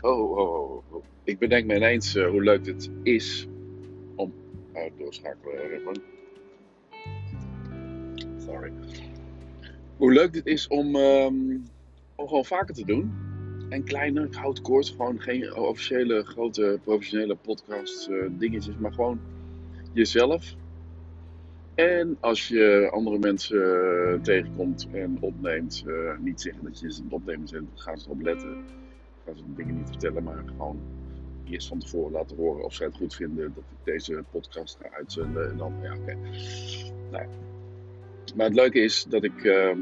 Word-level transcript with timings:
Oh, 0.00 0.38
oh, 0.38 0.38
oh, 0.38 0.82
oh. 0.92 1.04
Ik 1.24 1.38
bedenk 1.38 1.66
me 1.66 1.76
ineens 1.76 2.14
uh, 2.14 2.28
hoe 2.28 2.42
leuk 2.42 2.66
het 2.66 2.90
is 3.02 3.46
om. 4.14 4.32
Uh, 4.74 4.82
doorschakelen. 4.98 6.00
Sorry. 8.36 8.72
Hoe 9.96 10.12
leuk 10.12 10.34
het 10.34 10.46
is 10.46 10.66
om, 10.68 10.96
om 12.14 12.28
gewoon 12.28 12.44
vaker 12.44 12.74
te 12.74 12.84
doen. 12.84 13.12
En 13.68 13.84
kleine, 13.84 14.24
ik 14.24 14.34
houd 14.34 14.60
kort, 14.60 14.88
gewoon 14.88 15.20
geen 15.20 15.56
officiële 15.56 16.24
grote 16.24 16.80
professionele 16.84 17.36
podcast 17.36 18.08
uh, 18.08 18.24
dingetjes, 18.30 18.76
maar 18.76 18.92
gewoon 18.92 19.20
jezelf. 19.92 20.54
En 21.74 22.16
als 22.20 22.48
je 22.48 22.88
andere 22.92 23.18
mensen 23.18 24.20
tegenkomt 24.22 24.88
en 24.92 25.16
opneemt, 25.20 25.84
niet 26.20 26.40
zeggen 26.40 26.64
dat 26.64 26.78
je 26.80 26.92
ze 26.92 27.02
het 27.02 27.12
opnemen 27.12 27.48
bent, 27.50 27.68
gaan 27.74 27.98
ze 27.98 28.06
erop 28.06 28.22
letten 28.22 28.64
gaan 29.28 29.36
ze 29.36 29.54
dingen 29.56 29.76
niet 29.76 29.88
vertellen, 29.88 30.22
maar 30.22 30.42
gewoon 30.46 30.80
eerst 31.44 31.68
van 31.68 31.78
tevoren 31.78 32.12
laten 32.12 32.36
horen 32.36 32.64
of 32.64 32.74
zij 32.74 32.86
het 32.86 32.96
goed 32.96 33.14
vinden 33.14 33.52
dat 33.54 33.64
ik 33.70 33.84
deze 33.84 34.24
podcast 34.30 34.78
ga 34.80 34.96
uitzenden. 34.96 35.50
En 35.50 35.56
dan, 35.56 35.74
ja, 35.82 35.94
oké. 35.94 36.16
Nou, 37.10 37.26
maar 38.36 38.46
het 38.46 38.54
leuke 38.54 38.80
is 38.80 39.06
dat 39.08 39.24
ik 39.24 39.44
uh, 39.44 39.76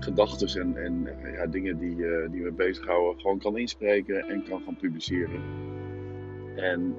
gedachten 0.00 0.60
en, 0.60 0.76
en 0.76 1.32
ja, 1.32 1.46
dingen 1.46 1.78
die, 1.78 1.96
uh, 1.96 2.30
die 2.30 2.42
me 2.42 2.52
bezighouden 2.52 3.20
gewoon 3.20 3.38
kan 3.38 3.58
inspreken 3.58 4.28
en 4.28 4.44
kan 4.48 4.62
gaan 4.64 4.76
publiceren. 4.76 5.42
En 6.56 6.96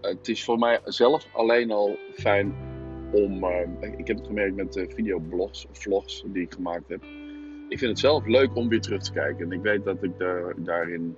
het 0.00 0.28
is 0.28 0.44
voor 0.44 0.58
mij 0.58 0.80
zelf 0.84 1.28
alleen 1.32 1.70
al 1.70 1.96
fijn 2.12 2.54
om. 3.12 3.44
Uh, 3.44 3.60
ik 3.96 4.06
heb 4.06 4.16
het 4.16 4.26
gemerkt 4.26 4.56
met 4.56 4.72
de 4.72 4.90
videoblogs 4.94 5.66
of 5.70 5.78
vlogs 5.78 6.24
die 6.26 6.42
ik 6.42 6.52
gemaakt 6.52 6.88
heb 6.88 7.02
ik 7.68 7.78
vind 7.78 7.90
het 7.90 7.98
zelf 7.98 8.26
leuk 8.26 8.54
om 8.54 8.68
weer 8.68 8.80
terug 8.80 9.02
te 9.02 9.12
kijken. 9.12 9.44
En 9.44 9.52
ik 9.52 9.62
weet 9.62 9.84
dat 9.84 10.02
ik 10.02 10.18
daar, 10.18 10.54
daarin. 10.56 11.16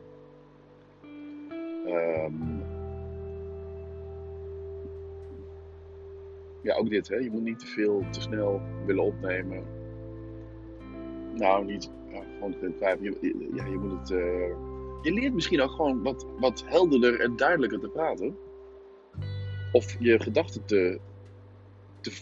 Um, 1.87 2.63
ja, 6.63 6.75
ook 6.75 6.91
dit, 6.91 7.09
hè. 7.09 7.17
Je 7.17 7.31
moet 7.31 7.43
niet 7.43 7.59
te 7.59 7.67
veel, 7.67 8.05
te 8.11 8.21
snel 8.21 8.61
willen 8.87 9.05
opnemen. 9.05 9.65
Nou, 11.35 11.65
niet. 11.65 11.91
Ja, 12.09 12.23
gewoon 12.39 12.55
Je, 13.01 13.49
ja, 13.55 13.67
je 13.67 13.79
moet 13.79 13.99
het. 13.99 14.11
Uh, 14.11 14.57
je 15.03 15.13
leert 15.13 15.35
misschien 15.35 15.61
ook 15.61 15.71
gewoon 15.71 16.03
wat, 16.03 16.27
wat 16.39 16.65
helderder 16.67 17.21
en 17.21 17.37
duidelijker 17.37 17.79
te 17.79 17.89
praten. 17.89 18.37
Of 19.73 19.97
je 19.99 20.21
gedachten 20.21 20.65
te, 20.65 21.01
te, 22.01 22.13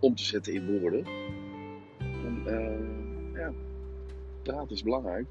om 0.00 0.14
te 0.14 0.24
zetten 0.24 0.52
in 0.52 0.80
woorden. 0.80 1.04
En, 1.98 2.42
uh, 2.46 3.01
ja, 4.42 4.64
is 4.68 4.82
belangrijk. 4.82 5.26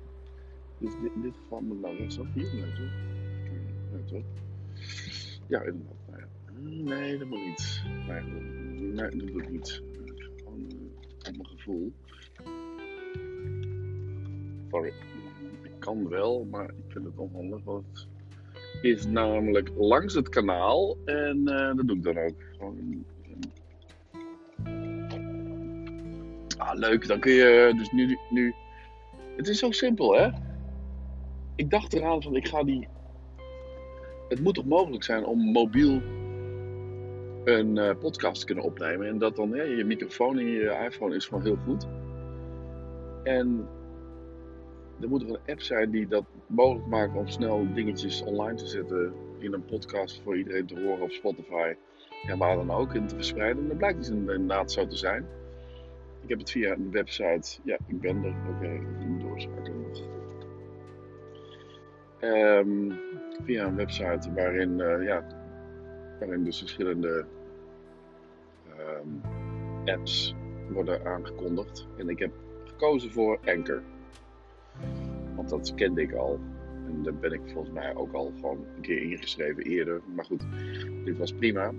Dus 0.78 0.94
in 1.16 1.22
dit 1.22 1.34
geval 1.42 1.62
moet 1.62 1.82
nou 1.82 1.96
rechtsaf 1.98 2.34
hier. 2.34 2.50
Nee, 2.54 4.24
Ja, 5.48 5.62
inderdaad. 5.62 5.96
Nou 6.10 6.20
ja. 6.20 6.28
Nee, 6.96 7.18
dat 7.18 7.28
moet 7.28 7.46
niet. 7.46 7.84
Nee, 8.08 8.22
nee 8.22 9.10
dat 9.10 9.28
doe 9.28 9.42
ik 9.42 9.50
niet. 9.50 9.82
Gewoon 10.38 10.60
uh, 10.60 11.28
op 11.28 11.38
mijn 11.38 11.48
gevoel. 11.48 11.92
Sorry. 14.70 14.94
Ik 15.64 15.80
kan 15.80 16.10
wel, 16.10 16.48
maar 16.52 16.70
ik 16.70 16.86
vind 16.88 17.06
het 17.06 17.18
onhandig. 17.18 17.64
Want 17.64 18.08
het 18.74 18.84
is 18.84 19.06
namelijk 19.06 19.72
langs 19.76 20.14
het 20.14 20.30
kanaal. 20.30 20.98
En 21.06 21.38
uh, 21.38 21.76
dat 21.76 21.88
doe 21.88 21.98
ik 21.98 22.04
dan 22.04 22.18
ook. 22.18 22.42
Gewoon 22.58 23.06
Ah, 26.62 26.78
leuk. 26.78 27.08
Dan 27.08 27.20
kun 27.20 27.32
je 27.32 27.74
dus 27.78 27.92
nu, 27.92 28.18
nu. 28.30 28.54
Het 29.36 29.48
is 29.48 29.60
zo 29.60 29.72
simpel, 29.72 30.16
hè? 30.16 30.30
Ik 31.56 31.70
dacht 31.70 31.94
eraan 31.94 32.22
van 32.22 32.36
ik 32.36 32.48
ga 32.48 32.64
die. 32.64 32.88
Het 34.30 34.40
moet 34.44 34.56
toch 34.56 34.66
mogelijk 34.66 35.04
zijn 35.04 35.26
om 35.26 35.52
mobiel 35.52 36.02
een 37.44 37.76
uh, 37.76 37.90
podcast 38.00 38.40
te 38.40 38.46
kunnen 38.46 38.64
opnemen. 38.64 39.08
En 39.08 39.18
dat 39.18 39.36
dan, 39.36 39.50
je 39.50 39.84
microfoon 39.86 40.40
in 40.40 40.48
je 40.48 40.86
iPhone 40.86 41.16
is 41.16 41.26
gewoon 41.26 41.44
heel 41.44 41.58
goed. 41.66 41.88
En 43.24 43.68
er 45.02 45.10
moet 45.10 45.22
er 45.22 45.30
een 45.30 45.52
app 45.52 45.62
zijn 45.62 45.92
die 45.92 46.08
dat 46.08 46.26
mogelijk 46.48 46.88
maakt 46.88 47.16
om 47.16 47.28
snel 47.28 47.74
dingetjes 47.74 48.24
online 48.24 48.56
te 48.56 48.68
zetten 48.68 49.14
in 49.40 49.54
een 49.54 49.66
podcast 49.66 50.22
voor 50.24 50.38
iedereen 50.38 50.66
te 50.66 50.80
horen 50.80 51.04
op 51.04 51.12
Spotify. 51.12 51.74
Ja, 52.28 52.38
waar 52.38 52.56
dan 52.56 52.72
ook 52.72 52.94
in 52.94 53.08
te 53.08 53.16
verspreiden. 53.16 53.64
En 53.64 53.68
dat 53.68 53.78
blijkt 53.78 53.98
dus 53.98 54.10
inderdaad 54.10 54.72
zo 54.72 54.88
te 54.88 54.98
zijn. 54.98 55.26
Ik 56.32 56.38
heb 56.38 56.46
het 56.46 56.56
via 56.56 56.72
een 56.74 56.92
website. 56.92 57.60
Ja, 57.64 57.78
ik 57.88 58.00
ben 58.00 58.24
er. 58.24 58.36
Oké, 58.50 58.50
okay, 58.50 59.74
nog. 59.74 60.02
Um, 62.20 63.00
via 63.44 63.66
een 63.66 63.76
website 63.76 64.34
waarin, 64.34 64.80
uh, 64.80 65.04
ja, 65.04 65.28
waarin 66.20 66.44
dus 66.44 66.60
verschillende 66.60 67.26
um, 68.80 69.22
apps 69.86 70.36
worden 70.70 71.06
aangekondigd. 71.06 71.88
En 71.98 72.10
ik 72.10 72.20
heb 72.20 72.32
gekozen 72.64 73.12
voor 73.12 73.40
Anchor. 73.46 73.82
Want 75.36 75.50
dat 75.50 75.74
kende 75.76 76.02
ik 76.02 76.14
al. 76.14 76.40
En 76.88 77.04
daar 77.04 77.16
ben 77.16 77.32
ik 77.32 77.42
volgens 77.46 77.74
mij 77.74 77.96
ook 77.96 78.14
al 78.14 78.32
gewoon 78.36 78.66
een 78.76 78.82
keer 78.82 79.02
ingeschreven 79.02 79.64
eerder. 79.64 80.02
Maar 80.16 80.26
goed, 80.26 80.46
dit 81.04 81.18
was 81.18 81.34
prima 81.34 81.72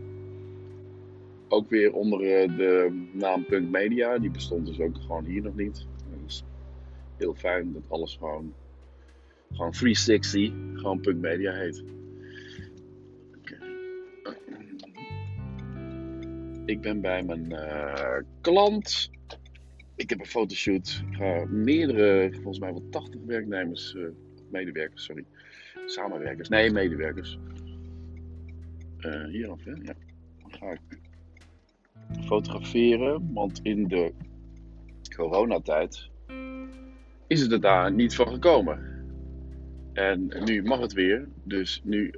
ook 1.52 1.70
weer 1.70 1.92
onder 1.92 2.20
eh, 2.20 2.56
de 2.56 3.06
naam 3.12 3.44
Punk 3.44 3.70
Media. 3.70 4.18
Die 4.18 4.30
bestond 4.30 4.66
dus 4.66 4.80
ook 4.80 4.96
gewoon 4.96 5.24
hier 5.24 5.42
nog 5.42 5.56
niet. 5.56 5.86
is 6.26 6.44
heel 7.16 7.34
fijn 7.34 7.72
dat 7.72 7.82
alles 7.88 8.16
gewoon, 8.16 8.54
gewoon 9.52 9.70
360, 9.70 10.52
gewoon 10.74 11.00
Punk 11.00 11.20
Media 11.20 11.52
heet. 11.52 11.84
Ik 16.64 16.80
ben 16.80 17.00
bij 17.00 17.22
mijn 17.22 17.50
uh, 17.50 18.18
klant. 18.40 19.10
Ik 19.94 20.10
heb 20.10 20.20
een 20.20 20.26
fotoshoot. 20.26 21.02
Ik 21.10 21.16
ga 21.16 21.44
meerdere, 21.48 22.32
volgens 22.32 22.58
mij 22.58 22.72
wel 22.72 22.88
80 22.90 23.20
werknemers, 23.26 23.94
uh, 23.94 24.08
medewerkers, 24.50 25.04
sorry. 25.04 25.24
Samenwerkers, 25.86 26.48
nee, 26.48 26.70
medewerkers. 26.70 27.38
Uh, 28.98 29.24
hieraf, 29.24 29.64
hè? 29.64 29.70
Ja. 29.70 29.94
Dan 30.38 30.52
ga 30.52 30.70
ik 30.70 31.01
fotograferen. 32.32 33.32
Want 33.32 33.60
in 33.62 33.88
de 33.88 34.12
coronatijd 35.16 36.10
is 37.26 37.40
het 37.40 37.52
er 37.52 37.60
daar 37.60 37.92
niet 37.92 38.14
van 38.14 38.28
gekomen. 38.28 39.04
En 39.92 40.42
nu 40.44 40.62
mag 40.62 40.80
het 40.80 40.92
weer. 40.92 41.28
Dus 41.44 41.80
nu 41.84 42.14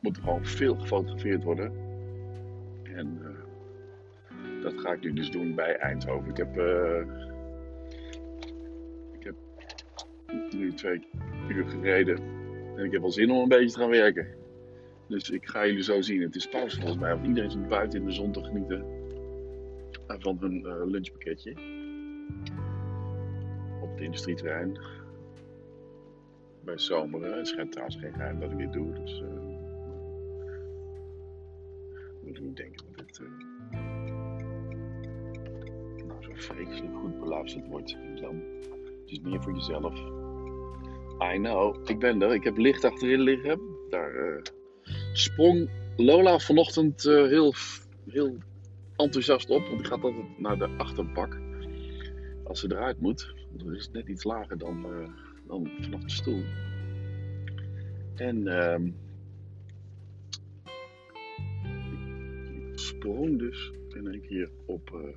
moet 0.00 0.16
er 0.16 0.22
gewoon 0.22 0.44
veel 0.44 0.74
gefotografeerd 0.74 1.44
worden. 1.44 1.72
En 2.82 3.18
uh, 3.22 4.62
dat 4.62 4.80
ga 4.80 4.92
ik 4.92 5.00
nu 5.00 5.12
dus 5.12 5.30
doen 5.30 5.54
bij 5.54 5.76
Eindhoven. 5.76 6.30
Ik 6.30 6.36
heb, 6.36 6.58
uh, 6.58 7.00
ik 9.12 9.24
heb 9.24 9.34
nu 10.50 10.72
twee 10.72 11.06
uur 11.48 11.68
gereden. 11.68 12.18
En 12.76 12.84
ik 12.84 12.92
heb 12.92 13.00
wel 13.00 13.10
zin 13.10 13.30
om 13.30 13.42
een 13.42 13.48
beetje 13.48 13.72
te 13.72 13.78
gaan 13.78 13.90
werken. 13.90 14.26
Dus 15.08 15.30
ik 15.30 15.48
ga 15.48 15.66
jullie 15.66 15.82
zo 15.82 16.00
zien. 16.00 16.22
Het 16.22 16.36
is 16.36 16.48
pauze 16.48 16.76
volgens 16.76 16.98
mij. 16.98 17.14
Want 17.14 17.26
iedereen 17.26 17.50
zit 17.50 17.68
buiten 17.68 18.00
in 18.00 18.06
de 18.06 18.12
zon 18.12 18.32
te 18.32 18.44
genieten 18.44 18.99
van 20.18 20.36
hun 20.40 20.60
uh, 20.66 20.84
lunchpakketje. 20.84 21.50
Op 23.82 23.90
het 23.90 24.00
industrieterrein. 24.00 24.78
Bij 26.64 26.78
zomeren. 26.78 27.36
Het 27.36 27.48
schijnt 27.48 27.72
trouwens 27.72 27.98
geen 27.98 28.12
geheim 28.12 28.40
dat 28.40 28.50
ik 28.50 28.58
dit 28.58 28.72
doe. 28.72 28.92
Dus 28.92 29.22
moet 32.22 32.36
ik 32.36 32.40
niet 32.40 32.56
denken 32.56 32.86
dat 32.96 33.06
dit 33.06 33.20
nou, 36.06 36.22
zo 36.22 36.30
vreselijk 36.34 36.96
goed 36.96 37.20
beluisterd 37.20 37.66
wordt. 37.66 37.96
Dan. 38.20 38.42
Het 39.00 39.10
is 39.10 39.20
meer 39.20 39.42
voor 39.42 39.52
jezelf. 39.52 39.98
I 41.34 41.36
know, 41.36 41.88
ik 41.88 41.98
ben 41.98 42.22
er. 42.22 42.34
Ik 42.34 42.44
heb 42.44 42.56
licht 42.56 42.84
achterin 42.84 43.20
liggen. 43.20 43.60
Daar 43.88 44.42
sprong 45.12 45.70
Lola 45.96 46.38
vanochtend 46.38 47.02
heel, 47.02 47.54
heel 48.06 48.36
enthousiast 49.02 49.50
op, 49.50 49.66
want 49.66 49.78
die 49.78 49.86
gaat 49.86 50.02
altijd 50.02 50.38
naar 50.38 50.58
de 50.58 50.68
achterbak 50.76 51.40
als 52.44 52.60
ze 52.60 52.72
eruit 52.72 53.00
moet. 53.00 53.34
Dat 53.52 53.74
is 53.74 53.90
net 53.90 54.08
iets 54.08 54.24
lager 54.24 54.58
dan, 54.58 54.86
uh, 54.86 55.08
dan 55.46 55.70
vanaf 55.80 56.00
de 56.00 56.10
stoel. 56.10 56.42
En 58.14 58.36
uh, 58.36 58.78
ik 62.72 62.78
sprong 62.78 63.38
dus 63.38 63.72
en 63.90 64.14
ik 64.14 64.24
hier 64.24 64.50
op, 64.66 64.90
uh, 64.94 65.16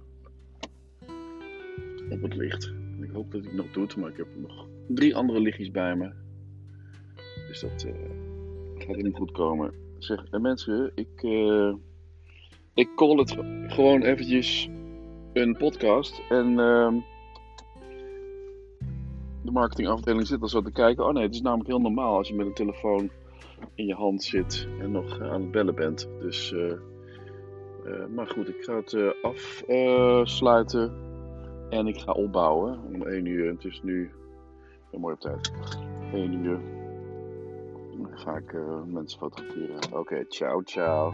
op 2.09 2.21
het 2.21 2.35
licht. 2.35 2.74
En 2.97 3.03
ik 3.03 3.12
hoop 3.12 3.31
dat 3.31 3.44
hij 3.44 3.53
nog 3.53 3.71
doet, 3.71 3.95
maar 3.95 4.09
ik 4.09 4.18
heb 4.18 4.27
nog 4.35 4.68
drie 4.88 5.15
andere 5.15 5.39
lichtjes 5.39 5.71
bij 5.71 5.95
me. 5.95 6.12
Dus 7.47 7.59
dat 7.59 7.85
uh, 7.85 7.94
gaat 8.77 8.95
niet 8.95 9.15
goed 9.15 9.31
komen. 9.31 9.74
Zeg, 9.97 10.31
mensen, 10.31 10.91
ik 10.95 11.24
ik 12.73 12.89
call 12.95 13.17
het 13.17 13.37
gewoon 13.67 14.01
eventjes 14.01 14.69
een 15.33 15.57
podcast. 15.57 16.21
En 16.29 16.49
uh, 16.49 16.93
de 19.41 19.51
marketingafdeling 19.51 20.27
zit 20.27 20.41
al 20.41 20.47
zo 20.47 20.61
te 20.61 20.71
kijken. 20.71 21.05
Oh 21.05 21.13
nee, 21.13 21.23
het 21.23 21.33
is 21.33 21.41
namelijk 21.41 21.69
heel 21.69 21.81
normaal 21.81 22.17
als 22.17 22.27
je 22.27 22.35
met 22.35 22.45
een 22.45 22.53
telefoon 22.53 23.09
in 23.75 23.85
je 23.85 23.93
hand 23.93 24.23
zit 24.23 24.67
en 24.79 24.91
nog 24.91 25.21
aan 25.21 25.41
het 25.41 25.51
bellen 25.51 25.75
bent. 25.75 26.09
Dus, 26.19 26.51
uh, 26.51 26.73
uh, 27.85 28.05
maar 28.15 28.27
goed, 28.27 28.47
ik 28.47 28.63
ga 28.63 28.75
het 28.75 28.93
uh, 28.93 29.11
afsluiten 30.19 30.93
en 31.69 31.87
ik 31.87 31.97
ga 31.97 32.11
opbouwen 32.11 32.79
om 32.93 33.01
1 33.01 33.25
uur. 33.25 33.47
Het 33.47 33.65
is 33.65 33.81
nu, 33.83 34.11
ja, 34.91 34.99
mooi 34.99 35.13
op 35.13 35.19
tijd, 35.19 35.53
1 36.13 36.33
uur. 36.33 36.59
Dan 37.97 38.17
ga 38.17 38.37
ik 38.37 38.55
mensen 38.85 39.19
fotograferen. 39.19 39.99
Oké, 39.99 40.25
ciao, 40.27 40.61
ciao. 40.63 41.13